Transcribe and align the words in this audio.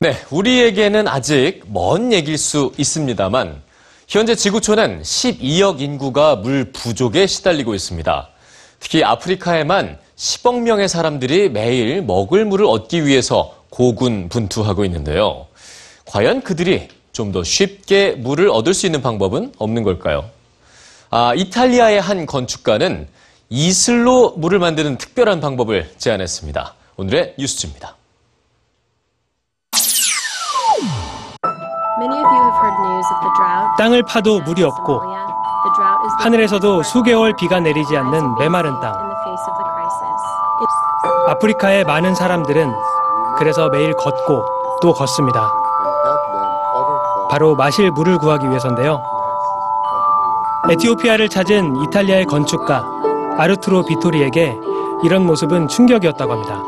네, 0.00 0.16
우리에게는 0.30 1.08
아직 1.08 1.62
먼 1.66 2.12
얘기일 2.12 2.38
수 2.38 2.72
있습니다만 2.78 3.60
현재 4.06 4.36
지구촌은 4.36 5.02
12억 5.02 5.80
인구가 5.80 6.36
물 6.36 6.70
부족에 6.70 7.26
시달리고 7.26 7.74
있습니다. 7.74 8.28
특히 8.78 9.02
아프리카에만 9.02 9.98
10억 10.16 10.60
명의 10.60 10.88
사람들이 10.88 11.48
매일 11.48 12.00
먹을 12.02 12.44
물을 12.44 12.64
얻기 12.66 13.06
위해서 13.06 13.56
고군분투하고 13.70 14.84
있는데요. 14.84 15.48
과연 16.04 16.42
그들이 16.42 16.86
좀 17.10 17.32
더 17.32 17.42
쉽게 17.42 18.12
물을 18.12 18.48
얻을 18.50 18.74
수 18.74 18.86
있는 18.86 19.02
방법은 19.02 19.54
없는 19.58 19.82
걸까요? 19.82 20.30
아, 21.10 21.34
이탈리아의 21.34 22.00
한 22.00 22.24
건축가는 22.24 23.08
이슬로 23.50 24.34
물을 24.36 24.60
만드는 24.60 24.96
특별한 24.98 25.40
방법을 25.40 25.90
제안했습니다. 25.98 26.74
오늘의 26.96 27.34
뉴스입니다. 27.36 27.97
땅을 33.78 34.02
파도 34.02 34.40
물이 34.40 34.62
없고 34.64 35.02
하늘에서도 36.18 36.82
수개월 36.82 37.34
비가 37.36 37.60
내리지 37.60 37.96
않는 37.96 38.34
메마른 38.38 38.72
땅. 38.80 38.92
아프리카의 41.28 41.84
많은 41.84 42.14
사람들은 42.14 42.72
그래서 43.38 43.68
매일 43.68 43.94
걷고 43.94 44.44
또 44.82 44.92
걷습니다. 44.92 45.52
바로 47.30 47.54
마실 47.54 47.90
물을 47.90 48.18
구하기 48.18 48.48
위해서인데요. 48.48 49.00
에티오피아를 50.70 51.28
찾은 51.28 51.76
이탈리아의 51.76 52.24
건축가 52.26 52.82
아르투로 53.36 53.84
비토리에게 53.84 54.58
이런 55.04 55.24
모습은 55.24 55.68
충격이었다고 55.68 56.32
합니다. 56.32 56.62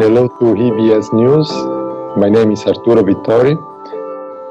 Hello 0.00 0.28
to 0.38 0.56
EBS 0.56 1.10
News. 1.14 1.52
My 2.16 2.30
name 2.30 2.52
is 2.52 2.66
Arturo 2.66 3.04
Vittori. 3.04 3.58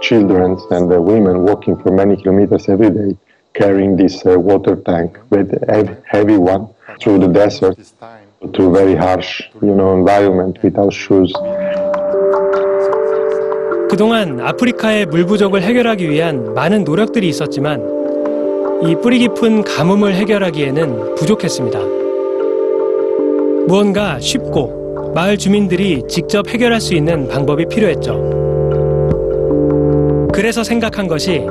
Children 0.00 0.58
and 0.70 0.92
uh, 0.92 1.00
women 1.00 1.42
walking 1.44 1.76
for 1.76 1.90
many 1.92 2.16
kilometers 2.16 2.68
every 2.68 2.90
day 2.90 3.16
carrying 3.54 3.96
this 3.96 4.24
uh, 4.24 4.38
water 4.38 4.76
tank, 4.76 5.18
heavy, 5.68 5.96
heavy 6.04 6.36
one, 6.36 6.68
through 7.00 7.18
the 7.18 7.28
desert, 7.28 7.76
through 8.54 8.72
very 8.72 8.94
harsh, 8.94 9.42
you 9.60 9.74
know, 9.74 9.94
environment 9.94 10.58
without 10.62 10.92
shoes. 10.92 11.32
그동안 13.90 14.38
아프리카의 14.40 15.06
물 15.06 15.24
부족을 15.24 15.62
해결하기 15.62 16.08
위한 16.08 16.52
많은 16.54 16.84
노력들이 16.84 17.28
있었지만 17.28 17.82
이 18.82 18.94
뿌리 18.96 19.18
깊은 19.18 19.64
가뭄을 19.64 20.14
해결하기에는 20.14 21.14
부족했습니다. 21.16 21.78
무언가 23.66 24.20
쉽고 24.20 25.12
마을 25.14 25.36
주민들이 25.36 26.02
직접 26.06 26.48
해결할 26.48 26.80
수 26.80 26.94
있는 26.94 27.28
방법이 27.28 27.66
필요했죠. 27.66 28.27
그래서 30.38 30.62
생각한 30.62 31.08
것이 31.08 31.44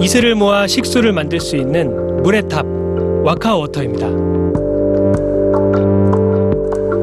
이슬을 0.00 0.34
모아 0.34 0.66
식수를 0.66 1.12
만들 1.12 1.38
수 1.38 1.54
있는 1.54 2.22
물의 2.22 2.48
탑, 2.48 2.64
와카워터입니다. 3.22 4.06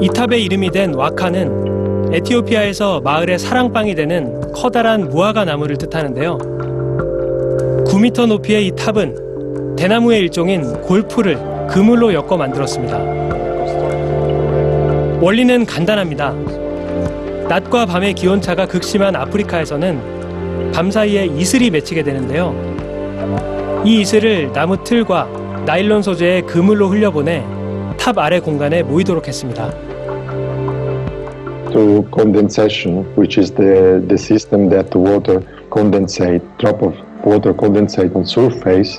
이 0.01 0.07
탑의 0.07 0.43
이름이 0.43 0.71
된 0.71 0.95
와카는 0.95 2.13
에티오피아에서 2.15 3.01
마을의 3.01 3.37
사랑방이 3.37 3.93
되는 3.93 4.41
커다란 4.53 5.07
무화과 5.07 5.45
나무를 5.45 5.77
뜻하는데요. 5.77 6.39
9m 7.85 8.25
높이의 8.25 8.65
이 8.65 8.71
탑은 8.71 9.75
대나무의 9.75 10.21
일종인 10.21 10.81
골풀을 10.81 11.37
그물로 11.67 12.11
엮어 12.11 12.37
만들었습니다. 12.37 12.97
원리는 15.21 15.63
간단합니다. 15.63 16.33
낮과 17.47 17.85
밤의 17.85 18.15
기온차가 18.15 18.65
극심한 18.65 19.15
아프리카에서는 19.15 20.18
밤 20.73 20.91
사이에 20.91 21.25
이슬이 21.25 21.69
맺히게 21.69 22.03
되는데요. 22.03 22.53
이 23.85 24.01
이슬을 24.01 24.51
나무 24.53 24.83
틀과 24.83 25.63
나일론 25.65 26.01
소재의 26.01 26.43
그물로 26.43 26.89
흘려보내 26.89 27.43
탑 27.97 28.17
아래 28.17 28.39
공간에 28.39 28.83
모이도록 28.83 29.27
했습니다. 29.27 29.71
to 31.71 32.07
condensation, 32.11 33.03
which 33.15 33.37
is 33.37 33.51
the, 33.51 34.03
the 34.07 34.17
system 34.17 34.69
that 34.69 34.93
water 34.95 35.39
condensate, 35.69 36.41
drop 36.57 36.81
of 36.81 36.95
water 37.23 37.53
condensate 37.53 38.15
on 38.15 38.25
surface 38.25 38.97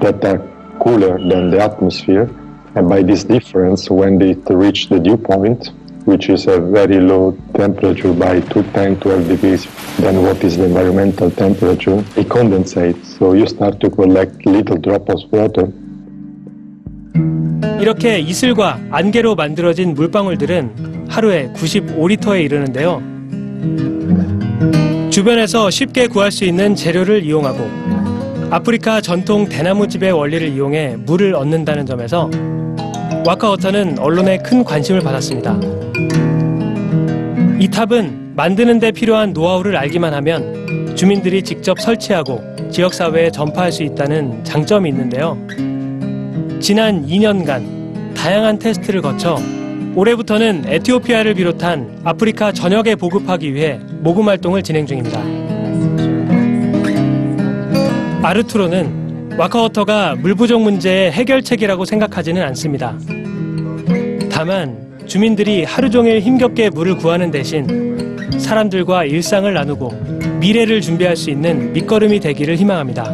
that 0.00 0.24
are 0.24 0.38
cooler 0.80 1.18
than 1.18 1.50
the 1.50 1.60
atmosphere. 1.60 2.30
And 2.74 2.88
by 2.88 3.02
this 3.02 3.24
difference, 3.24 3.90
when 3.90 4.20
it 4.22 4.38
reach 4.48 4.88
the 4.88 4.98
dew 4.98 5.16
point, 5.16 5.70
which 6.04 6.28
is 6.28 6.46
a 6.46 6.60
very 6.60 7.00
low 7.00 7.36
temperature 7.54 8.12
by 8.12 8.40
2, 8.40 8.62
10, 8.72 9.00
12 9.00 9.28
degrees 9.28 9.66
than 10.00 10.22
what 10.22 10.42
is 10.44 10.56
the 10.56 10.64
environmental 10.64 11.30
temperature, 11.30 11.98
it 12.16 12.28
condensates. 12.28 13.18
So 13.18 13.32
you 13.34 13.46
start 13.46 13.80
to 13.80 13.90
collect 13.90 14.44
little 14.46 14.78
drops 14.78 15.12
of 15.12 15.32
water 15.32 15.72
이렇게 17.80 18.20
이슬과 18.20 18.78
안개로 18.90 19.34
만들어진 19.34 19.94
물방울들은 19.94 21.06
하루에 21.08 21.50
95리터에 21.52 22.44
이르는데요. 22.44 23.02
주변에서 25.10 25.68
쉽게 25.68 26.06
구할 26.06 26.30
수 26.30 26.44
있는 26.44 26.76
재료를 26.76 27.24
이용하고 27.24 27.68
아프리카 28.50 29.00
전통 29.00 29.48
대나무집의 29.48 30.12
원리를 30.12 30.48
이용해 30.48 30.98
물을 31.04 31.34
얻는다는 31.34 31.84
점에서 31.84 32.30
와카워터는 33.24 34.00
언론의 34.00 34.42
큰 34.42 34.64
관심을 34.64 35.00
받았습니다. 35.00 35.58
이 37.60 37.68
탑은 37.68 38.34
만드는 38.34 38.80
데 38.80 38.90
필요한 38.90 39.32
노하우를 39.32 39.76
알기만 39.76 40.12
하면 40.14 40.96
주민들이 40.96 41.42
직접 41.42 41.80
설치하고 41.80 42.42
지역사회에 42.70 43.30
전파할 43.30 43.70
수 43.70 43.84
있다는 43.84 44.42
장점이 44.42 44.88
있는데요. 44.90 45.38
지난 46.60 47.06
2년간 47.06 48.14
다양한 48.16 48.58
테스트를 48.58 49.02
거쳐 49.02 49.36
올해부터는 49.94 50.64
에티오피아를 50.66 51.34
비롯한 51.34 52.00
아프리카 52.02 52.50
전역에 52.50 52.96
보급하기 52.96 53.54
위해 53.54 53.78
모금 54.00 54.28
활동을 54.28 54.62
진행 54.62 54.86
중입니다. 54.86 55.20
아르투로는 58.26 59.36
와카워터가 59.38 60.16
물 60.16 60.34
부족 60.34 60.62
문제의 60.62 61.12
해결책이라고 61.12 61.84
생각하지는 61.84 62.42
않습니다. 62.42 62.96
다만 64.42 64.98
주민들이 65.06 65.62
하루 65.62 65.88
종일 65.88 66.18
힘겹게 66.18 66.70
물을 66.70 66.96
구하는 66.96 67.30
대신 67.30 68.18
사람들과 68.38 69.04
일상을 69.04 69.54
나누고 69.54 69.92
미래를 70.40 70.80
준비할 70.80 71.14
수 71.14 71.30
있는 71.30 71.72
밑거름이 71.72 72.18
되기를 72.18 72.56
희망합니다. 72.56 73.04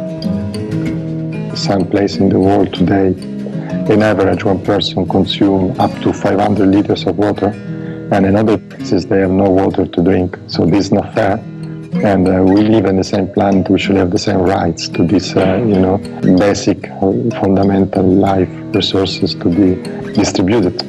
some 1.52 1.84
place 1.90 2.18
in 2.18 2.30
the 2.30 2.40
world 2.40 2.72
today, 2.72 3.12
in 3.92 4.02
average, 4.02 4.42
one 4.42 4.62
person 4.62 5.06
consume 5.06 5.78
up 5.78 5.92
to 6.00 6.14
500 6.14 6.66
liters 6.66 7.06
of 7.06 7.18
water, 7.18 7.52
and 8.10 8.24
in 8.24 8.34
other 8.34 8.56
places 8.56 9.04
they 9.04 9.20
have 9.20 9.30
no 9.30 9.50
water 9.50 9.84
to 9.84 10.00
drink. 10.00 10.38
So 10.46 10.64
this 10.64 10.86
is 10.86 10.92
not 10.92 11.12
fair. 11.12 11.36
And 12.04 12.28
uh, 12.28 12.42
we 12.42 12.62
live 12.62 12.86
in 12.86 12.96
the 12.96 13.04
same 13.04 13.28
planet. 13.28 13.68
We 13.68 13.78
should 13.78 13.96
have 13.96 14.10
the 14.10 14.18
same 14.18 14.40
rights 14.40 14.88
to 14.90 15.04
these, 15.04 15.34
uh, 15.36 15.56
you 15.66 15.80
know, 15.80 15.98
basic, 16.38 16.88
uh, 16.88 17.12
fundamental 17.40 18.04
life 18.04 18.48
resources 18.72 19.34
to 19.34 19.48
be 19.48 19.76
distributed. 20.12 20.82